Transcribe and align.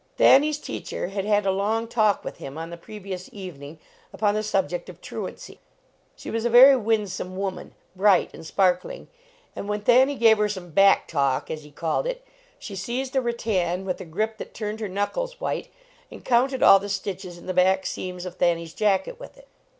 Thanny 0.17 0.49
s 0.49 0.57
teacher 0.57 1.09
had 1.09 1.25
had 1.25 1.45
a 1.45 1.51
long 1.51 1.87
talk 1.87 2.23
with 2.23 2.37
him 2.37 2.57
on 2.57 2.71
the 2.71 2.75
previous 2.75 3.29
evening 3.31 3.77
upon 4.11 4.33
the 4.33 4.41
subject 4.41 4.89
of 4.89 4.99
truancy. 4.99 5.59
She 6.15 6.31
was 6.31 6.43
a 6.43 6.49
very 6.49 6.75
winsome 6.75 7.37
woman, 7.37 7.75
bright 7.95 8.33
and 8.33 8.43
sparkling, 8.43 9.09
and 9.55 9.69
when 9.69 9.81
Thanny 9.81 10.15
gave 10.15 10.39
her 10.39 10.49
some 10.49 10.71
"back 10.71 11.07
talk," 11.07 11.51
as 11.51 11.61
he 11.63 11.69
called 11.69 12.07
it, 12.07 12.25
sfce 12.59 12.77
seized 12.77 13.15
a 13.15 13.21
rattan 13.21 13.85
with 13.85 14.01
a 14.01 14.05
grip 14.05 14.39
that 14.39 14.55
turned 14.55 14.79
her 14.79 14.89
knuckles 14.89 15.39
white, 15.39 15.67
and 16.09 16.25
counted 16.25 16.63
all 16.63 16.79
the 16.79 16.89
stitches 16.89 17.37
in 17.37 17.45
the 17.45 17.53
back 17.53 17.85
seams 17.85 18.25
of 18.25 18.37
Thanny 18.37 18.63
s 18.63 18.73
jacket 18.73 19.19
with 19.19 19.37
it. 19.37 19.47